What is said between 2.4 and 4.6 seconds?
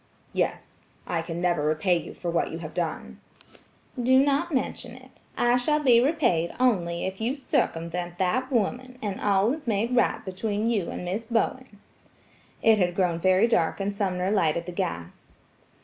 you have done." "Do not